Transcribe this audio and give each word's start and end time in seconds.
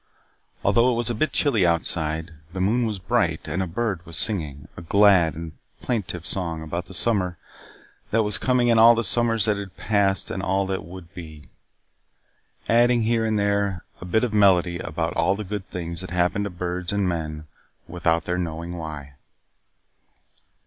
Although 0.63 0.89
it 0.91 0.95
was 0.95 1.11
a 1.11 1.13
bit 1.13 1.31
chilly 1.31 1.63
outside, 1.63 2.31
the 2.53 2.59
moon 2.59 2.87
was 2.87 2.97
bright 2.97 3.47
and 3.47 3.61
a 3.61 3.67
bird 3.67 4.03
was 4.03 4.17
singing 4.17 4.67
a 4.75 4.81
glad 4.81 5.35
and 5.35 5.51
plaintive 5.83 6.25
song 6.25 6.63
about 6.63 6.85
the 6.85 6.95
summer 6.95 7.37
that 8.09 8.23
was 8.23 8.39
coming 8.39 8.71
and 8.71 8.79
all 8.79 8.95
the 8.95 9.03
summers 9.03 9.45
that 9.45 9.57
had 9.57 9.77
passed 9.77 10.31
and 10.31 10.41
all 10.41 10.65
that 10.65 10.83
would 10.83 11.13
be. 11.13 11.49
Adding, 12.67 13.03
here 13.03 13.23
and 13.23 13.37
there, 13.37 13.85
a 14.01 14.05
bit 14.05 14.23
of 14.23 14.33
melody 14.33 14.79
about 14.79 15.13
all 15.13 15.35
the 15.35 15.43
good 15.43 15.69
things 15.69 16.01
that 16.01 16.09
happen 16.09 16.43
to 16.45 16.49
birds 16.49 16.91
and 16.91 17.07
men 17.07 17.45
without 17.87 18.25
their 18.25 18.39
knowing 18.39 18.75
why. 18.77 19.13